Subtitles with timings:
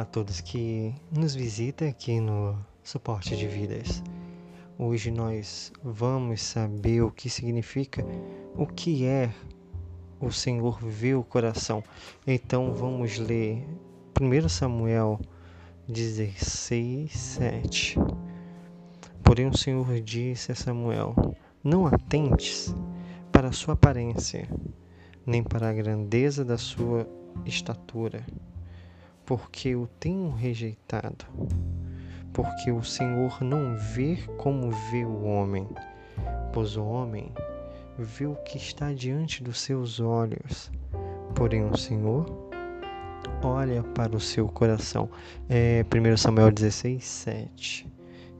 [0.00, 4.02] A todos que nos visitam aqui no Suporte de Vidas.
[4.78, 8.02] Hoje nós vamos saber o que significa,
[8.56, 9.30] o que é
[10.18, 11.84] o Senhor vê o coração.
[12.26, 13.62] Então vamos ler
[14.18, 15.20] 1 Samuel
[15.86, 17.98] 16, 7.
[19.22, 21.14] Porém o Senhor disse a Samuel:
[21.62, 22.74] Não atentes
[23.30, 24.48] para a sua aparência,
[25.26, 27.06] nem para a grandeza da sua
[27.44, 28.24] estatura
[29.30, 31.24] porque o tenho rejeitado.
[32.32, 35.68] Porque o Senhor não vê como vê o homem,
[36.52, 37.32] pois o homem
[37.96, 40.68] vê o que está diante dos seus olhos,
[41.36, 42.26] porém o Senhor
[43.40, 45.08] olha para o seu coração.
[45.48, 47.92] É 1 Samuel 16, 7.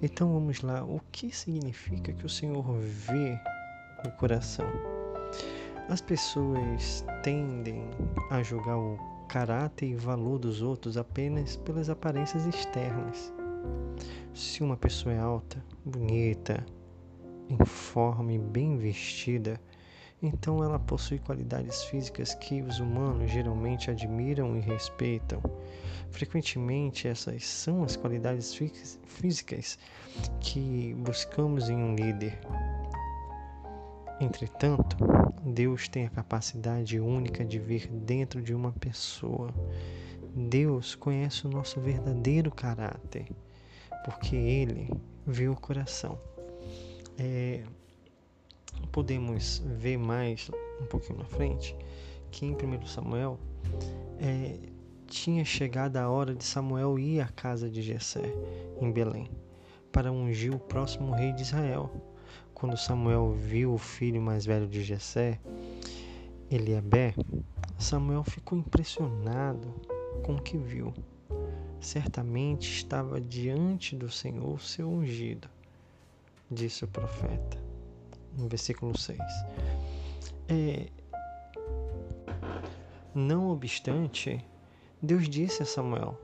[0.00, 3.38] Então vamos lá, o que significa que o Senhor vê
[4.06, 4.64] o coração?
[5.90, 7.90] As pessoas tendem
[8.30, 13.32] a julgar o caráter e valor dos outros apenas pelas aparências externas.
[14.32, 16.64] Se uma pessoa é alta, bonita,
[17.50, 19.60] informe, bem vestida,
[20.22, 25.40] então ela possui qualidades físicas que os humanos geralmente admiram e respeitam.
[26.10, 28.54] Frequentemente, essas são as qualidades
[29.04, 29.78] físicas
[30.40, 32.38] que buscamos em um líder.
[34.20, 34.96] Entretanto,
[35.44, 39.54] Deus tem a capacidade única de ver dentro de uma pessoa.
[40.34, 43.28] Deus conhece o nosso verdadeiro caráter,
[44.04, 44.90] porque Ele
[45.26, 46.18] vê o coração.
[47.16, 47.62] É,
[48.92, 51.74] podemos ver mais um pouquinho na frente
[52.30, 53.38] que em 1 Samuel
[54.18, 54.58] é,
[55.06, 58.32] tinha chegado a hora de Samuel ir à casa de Jessé
[58.80, 59.30] em Belém
[59.90, 61.90] para ungir o próximo rei de Israel.
[62.58, 65.38] Quando Samuel viu o filho mais velho de Jessé,
[66.50, 67.14] Eliabé,
[67.78, 69.72] Samuel ficou impressionado
[70.24, 70.92] com o que viu.
[71.80, 75.48] Certamente estava diante do Senhor seu ungido,
[76.50, 77.56] disse o profeta,
[78.36, 79.16] no versículo 6.
[80.48, 80.88] É,
[83.14, 84.44] não obstante,
[85.00, 86.18] Deus disse a Samuel: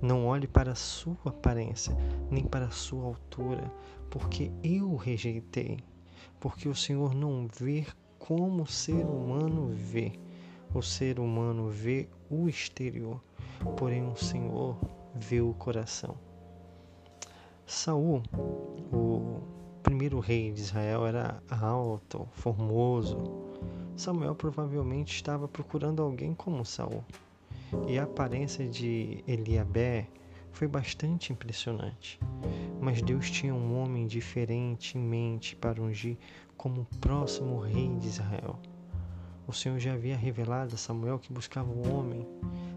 [0.00, 1.96] Não olhe para a sua aparência,
[2.30, 3.70] nem para a sua altura,
[4.10, 5.78] porque eu rejeitei.
[6.38, 7.84] Porque o Senhor não vê
[8.18, 10.12] como o ser humano vê.
[10.74, 13.20] O ser humano vê o exterior,
[13.76, 14.78] porém o Senhor
[15.14, 16.14] vê o coração.
[17.66, 18.22] Saul,
[18.92, 19.40] o
[19.82, 23.18] primeiro rei de Israel, era alto, formoso.
[23.96, 27.04] Samuel provavelmente estava procurando alguém como Saul.
[27.86, 30.06] E a aparência de Eliabé
[30.52, 32.18] foi bastante impressionante.
[32.80, 36.16] Mas Deus tinha um homem diferente em mente para ungir
[36.56, 38.58] como o próximo rei de Israel.
[39.46, 42.26] O Senhor já havia revelado a Samuel que buscava o homem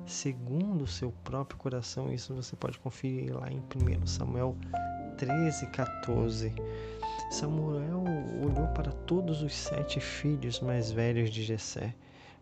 [0.05, 2.13] segundo o seu próprio coração.
[2.13, 4.55] Isso você pode conferir lá em 1 Samuel
[5.17, 6.53] 13, 14.
[7.29, 8.03] Samuel
[8.43, 11.93] olhou para todos os sete filhos mais velhos de Jessé,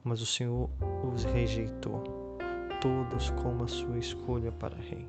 [0.04, 0.70] mas o Senhor
[1.14, 2.19] os rejeitou,
[2.82, 5.08] todos como a sua escolha para rei.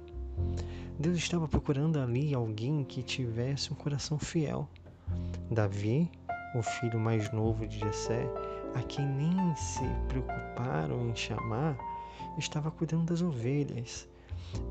[0.98, 4.68] Deus estava procurando ali alguém que tivesse um coração fiel.
[5.50, 6.10] Davi,
[6.54, 8.26] o filho mais novo de Jessé,
[8.74, 11.76] a quem nem se preocuparam em chamar,
[12.38, 14.08] estava cuidando das ovelhas.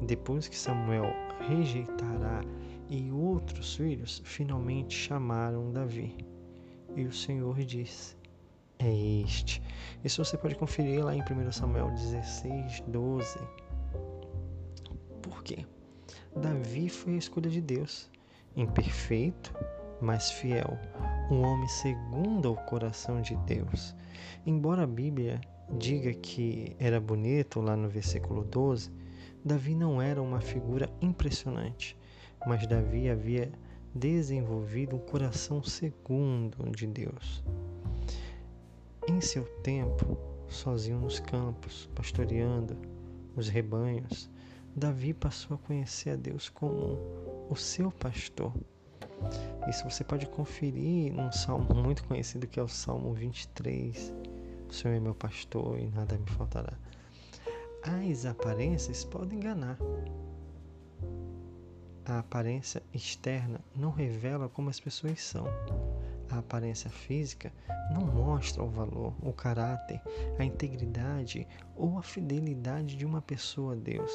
[0.05, 1.13] Depois que Samuel
[1.47, 2.41] rejeitará
[2.89, 6.16] e outros filhos finalmente chamaram Davi.
[6.95, 8.19] E o Senhor disse:
[8.81, 9.62] É este.
[10.06, 13.38] Isso você pode conferir lá em 1 Samuel 16, 12.
[15.22, 15.66] Por quê?
[16.34, 18.09] Davi foi a escolha de Deus,
[18.56, 19.53] imperfeito,
[20.01, 20.79] mas fiel,
[21.29, 23.94] um homem segundo o coração de Deus.
[24.45, 25.41] Embora a Bíblia
[25.78, 28.90] diga que era bonito lá no versículo 12,
[29.44, 31.97] Davi não era uma figura impressionante,
[32.47, 33.51] mas Davi havia
[33.94, 37.44] desenvolvido um coração segundo de Deus.
[39.09, 40.16] Em seu tempo,
[40.47, 42.78] sozinho nos campos, pastoreando
[43.35, 44.29] os rebanhos,
[44.76, 47.00] Davi passou a conhecer a Deus como
[47.50, 48.53] o seu pastor.
[49.67, 54.14] Isso você pode conferir num salmo muito conhecido que é o Salmo 23.
[54.70, 56.78] O Senhor é meu pastor e nada me faltará.
[57.82, 59.79] As aparências podem enganar.
[62.05, 65.47] A aparência externa não revela como as pessoas são.
[66.31, 67.52] A aparência física
[67.91, 70.02] não mostra o valor, o caráter,
[70.37, 74.11] a integridade ou a fidelidade de uma pessoa a Deus.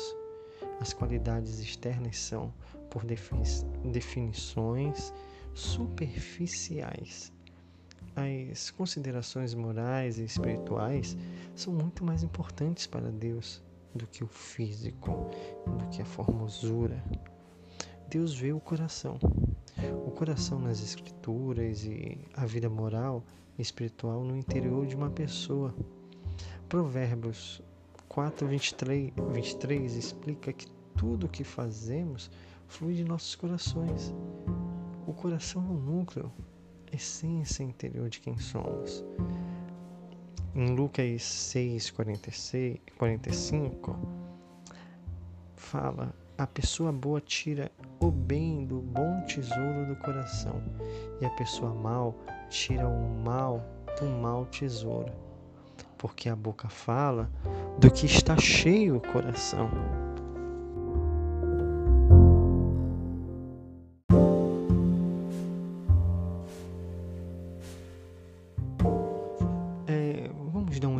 [0.80, 2.52] As qualidades externas são,
[2.88, 5.12] por definições,
[5.54, 7.32] superficiais.
[8.16, 11.16] As considerações morais e espirituais
[11.56, 13.62] são muito mais importantes para Deus.
[13.94, 15.30] do que o físico,
[15.66, 17.00] do que a formosura.
[18.08, 19.20] Deus vê o coração.
[20.06, 23.24] O coração nas escrituras e a vida moral
[23.58, 25.74] e espiritual no interior de uma pessoa.
[26.68, 27.62] Provérbios
[28.08, 30.66] 4, 23, 23 explica que
[30.96, 32.30] tudo o que fazemos
[32.68, 34.14] flui de nossos corações.
[35.06, 36.32] O coração é o núcleo,
[36.92, 39.04] essência interior de quem somos.
[40.54, 43.98] Em Lucas 6, 46, 45,
[45.56, 47.70] fala: A pessoa boa tira
[48.00, 50.60] o bem do bom tesouro do coração,
[51.20, 52.14] e a pessoa mal
[52.50, 53.64] tira o mal
[54.00, 55.12] do mau tesouro.
[55.96, 57.30] Porque a boca fala
[57.78, 59.70] do que está cheio o coração.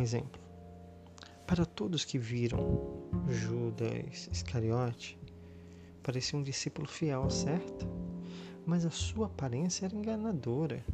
[0.05, 0.39] exemplo,
[1.47, 2.79] para todos que viram
[3.27, 5.17] Judas Iscariote,
[6.05, 7.87] parecia um discípulo fiel, certo?
[8.63, 10.85] Mas a sua aparência era enganadora.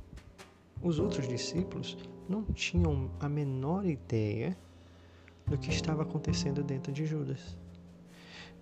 [0.82, 1.98] Os outros discípulos
[2.30, 4.58] não tinham a menor ideia
[5.46, 7.58] do que estava acontecendo dentro de Judas.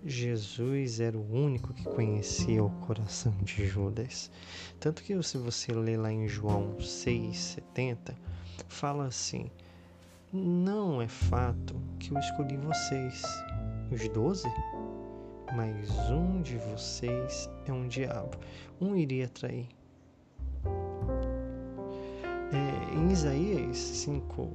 [0.04, 4.28] Jesus era o único que conhecia o coração de Judas.
[4.80, 8.12] Tanto que se você ler lá em João 6,70,
[8.66, 9.48] fala assim:
[10.32, 13.22] não é fato que eu escolhi vocês,
[13.92, 14.48] os doze,
[15.54, 18.36] mas um de vocês é um diabo.
[18.80, 19.68] Um iria trair.
[22.52, 24.50] É, em Isaías 5,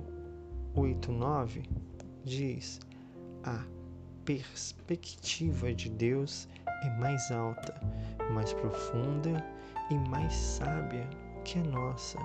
[0.76, 1.64] 8, 9,
[2.24, 2.80] diz:
[3.44, 3.64] A
[4.26, 6.48] perspectiva de Deus
[6.84, 7.74] é mais alta,
[8.32, 9.44] mais profunda
[9.90, 11.08] e mais sábia
[11.44, 12.18] que a nossa.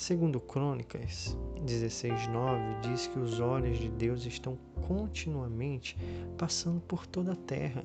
[0.00, 1.36] Segundo Crônicas
[1.66, 4.56] 16:9 diz que os olhos de Deus estão
[4.88, 5.94] continuamente
[6.38, 7.84] passando por toda a terra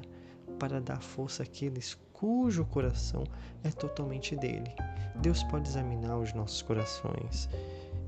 [0.58, 3.26] para dar força àqueles cujo coração
[3.66, 4.74] é totalmente dele.
[5.18, 7.50] Deus pode examinar os nossos corações,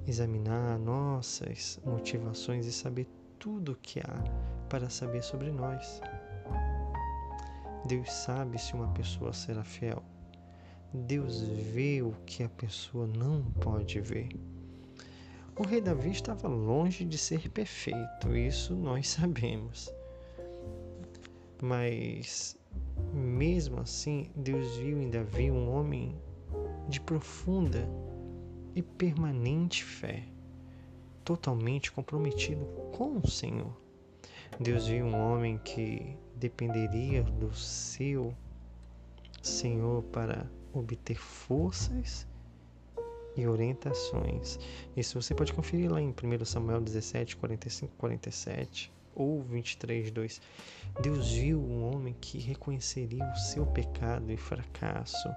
[0.08, 4.24] examinar nossas motivações e saber tudo o que há
[4.70, 6.00] para saber sobre nós.
[7.86, 10.02] Deus sabe se uma pessoa será fiel
[10.94, 14.30] Deus vê o que a pessoa não pode ver.
[15.60, 19.92] O rei Davi estava longe de ser perfeito, isso nós sabemos.
[21.62, 22.58] Mas,
[23.14, 26.16] mesmo assim, Deus viu em Davi um homem
[26.88, 27.90] de profunda
[28.76, 30.24] e permanente fé,
[31.26, 33.76] totalmente comprometido com o Senhor.
[34.60, 38.34] Deus viu um homem que dependeria do seu
[39.42, 42.28] Senhor para obter forças
[43.36, 44.60] e orientações.
[44.96, 50.42] Isso você pode conferir lá em 1 Samuel 17, 45, 47 ou 23, 2.
[51.02, 55.30] Deus viu um homem que reconheceria o seu pecado e fracasso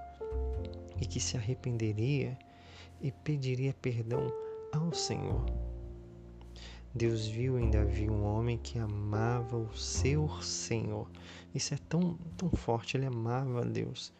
[0.99, 2.37] e que se arrependeria
[3.01, 4.31] e pediria perdão
[4.71, 5.45] ao Senhor.
[6.93, 11.09] Deus viu em Davi um homem que amava o seu Senhor.
[11.55, 14.13] Isso é tão, tão forte, ele amava Deus.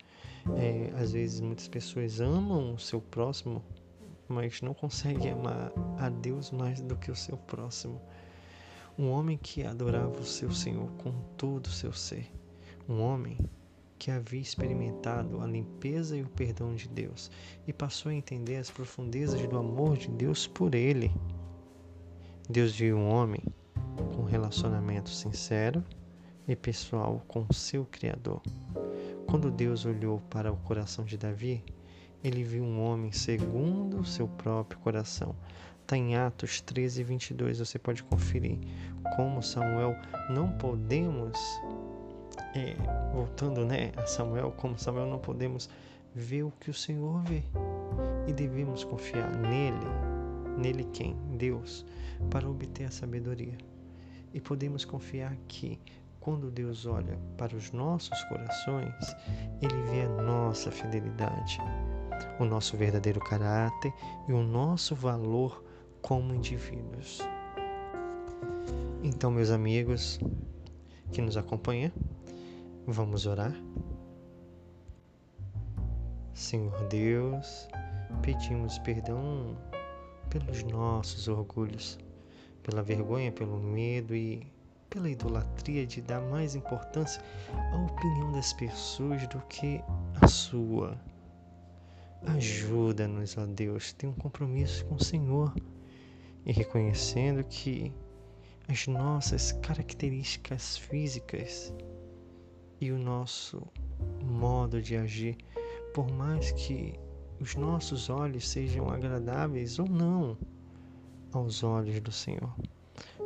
[0.57, 3.63] É, às vezes muitas pessoas amam o seu próximo,
[4.27, 8.01] mas não conseguem amar a Deus mais do que o seu próximo.
[8.97, 12.29] Um homem que adorava o seu Senhor com todo o seu ser.
[12.89, 13.37] Um homem
[13.97, 17.29] que havia experimentado a limpeza e o perdão de Deus
[17.67, 21.11] e passou a entender as profundezas do amor de Deus por ele.
[22.49, 23.43] Deus viu um homem
[24.15, 25.83] com um relacionamento sincero
[26.47, 28.41] e pessoal com seu Criador.
[29.31, 31.63] Quando Deus olhou para o coração de Davi,
[32.21, 35.33] ele viu um homem segundo o seu próprio coração.
[35.81, 38.57] Está em Atos 13, 22, você pode conferir.
[39.15, 39.95] Como Samuel,
[40.29, 41.39] não podemos,
[42.53, 42.75] é,
[43.13, 45.69] voltando né, a Samuel, como Samuel, não podemos
[46.13, 47.41] ver o que o Senhor vê.
[48.27, 49.87] E devemos confiar nele,
[50.57, 51.15] nele quem?
[51.37, 51.85] Deus,
[52.29, 53.57] para obter a sabedoria.
[54.33, 55.79] E podemos confiar que
[56.21, 59.15] quando Deus olha para os nossos corações,
[59.59, 61.57] Ele vê a nossa fidelidade,
[62.39, 63.91] o nosso verdadeiro caráter
[64.29, 65.63] e o nosso valor
[65.99, 67.19] como indivíduos.
[69.03, 70.19] Então, meus amigos
[71.11, 71.91] que nos acompanham,
[72.85, 73.53] vamos orar?
[76.35, 77.67] Senhor Deus,
[78.21, 79.57] pedimos perdão
[80.29, 81.97] pelos nossos orgulhos,
[82.61, 84.47] pela vergonha, pelo medo e
[84.91, 87.23] pela idolatria de dar mais importância
[87.73, 89.81] à opinião das pessoas do que
[90.21, 90.99] à sua.
[92.23, 95.55] Ajuda-nos, ó Deus, ter um compromisso com o Senhor
[96.45, 97.91] e reconhecendo que
[98.67, 101.73] as nossas características físicas
[102.79, 103.65] e o nosso
[104.23, 105.37] modo de agir,
[105.93, 106.99] por mais que
[107.39, 110.37] os nossos olhos sejam agradáveis ou não
[111.31, 112.53] aos olhos do Senhor.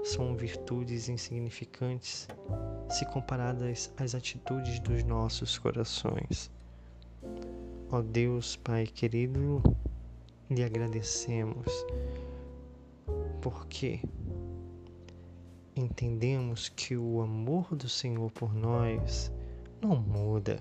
[0.06, 2.28] São virtudes insignificantes
[2.92, 6.52] se comparadas às atitudes dos nossos corações.
[7.90, 9.64] Ó Deus, Pai querido,
[10.48, 11.66] lhe agradecemos
[13.42, 14.00] porque
[15.76, 19.32] entendemos que o amor do Senhor por nós
[19.82, 20.60] não muda.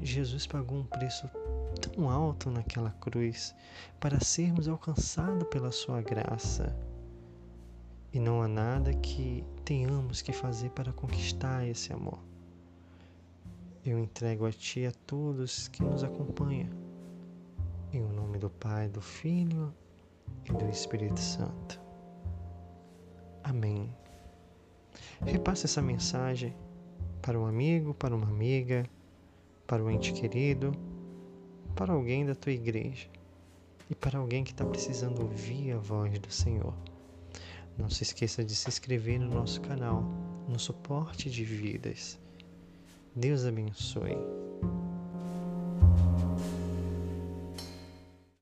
[0.00, 1.28] Jesus pagou um preço
[1.80, 3.52] tão alto naquela cruz
[3.98, 6.72] para sermos alcançados pela Sua graça.
[8.16, 12.18] E não há nada que tenhamos que fazer para conquistar esse amor.
[13.84, 16.70] Eu entrego a Ti a todos que nos acompanham.
[17.92, 19.70] Em o nome do Pai, do Filho
[20.48, 21.78] e do Espírito Santo.
[23.44, 23.94] Amém.
[25.20, 26.56] Repasse essa mensagem
[27.20, 28.88] para um amigo, para uma amiga,
[29.66, 30.72] para um ente querido,
[31.74, 33.10] para alguém da tua igreja
[33.90, 36.72] e para alguém que está precisando ouvir a voz do Senhor.
[37.78, 40.02] Não se esqueça de se inscrever no nosso canal,
[40.48, 42.18] no suporte de vidas.
[43.14, 44.16] Deus abençoe.